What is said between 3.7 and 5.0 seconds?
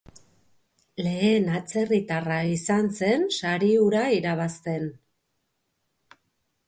hura irabazten.